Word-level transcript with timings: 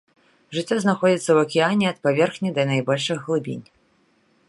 Жыццё 0.55 0.75
знаходзіцца 0.85 1.25
ў 1.33 1.37
акіяне 1.47 1.85
ад 1.93 1.97
паверхні 2.07 2.49
да 2.57 2.67
найбольшых 2.73 3.17
глыбінь. 3.29 3.65